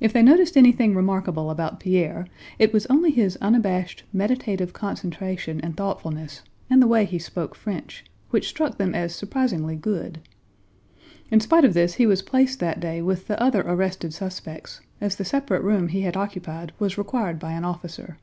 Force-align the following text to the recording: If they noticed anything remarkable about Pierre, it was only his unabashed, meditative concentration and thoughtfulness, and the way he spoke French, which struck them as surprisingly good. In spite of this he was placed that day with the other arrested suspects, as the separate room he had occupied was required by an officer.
If 0.00 0.12
they 0.12 0.20
noticed 0.20 0.54
anything 0.58 0.94
remarkable 0.94 1.50
about 1.50 1.80
Pierre, 1.80 2.26
it 2.58 2.74
was 2.74 2.84
only 2.88 3.10
his 3.10 3.38
unabashed, 3.38 4.04
meditative 4.12 4.74
concentration 4.74 5.62
and 5.62 5.74
thoughtfulness, 5.74 6.42
and 6.68 6.82
the 6.82 6.86
way 6.86 7.06
he 7.06 7.18
spoke 7.18 7.54
French, 7.54 8.04
which 8.28 8.46
struck 8.46 8.76
them 8.76 8.94
as 8.94 9.14
surprisingly 9.14 9.76
good. 9.76 10.20
In 11.30 11.40
spite 11.40 11.64
of 11.64 11.72
this 11.72 11.94
he 11.94 12.06
was 12.06 12.20
placed 12.20 12.60
that 12.60 12.80
day 12.80 13.00
with 13.00 13.28
the 13.28 13.42
other 13.42 13.62
arrested 13.62 14.12
suspects, 14.12 14.82
as 15.00 15.16
the 15.16 15.24
separate 15.24 15.62
room 15.62 15.88
he 15.88 16.02
had 16.02 16.18
occupied 16.18 16.72
was 16.78 16.98
required 16.98 17.38
by 17.38 17.52
an 17.52 17.64
officer. 17.64 18.18